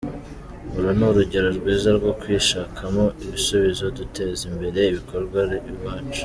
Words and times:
Uru 0.77 0.89
ni 0.97 1.05
urugero 1.09 1.47
rwiza 1.57 1.89
rwo 1.97 2.11
kwishakamo 2.21 3.05
ibisubizo 3.23 3.83
duteza 3.97 4.41
imbere 4.51 4.79
ibikorerwa 4.91 5.41
iwacu. 5.71 6.19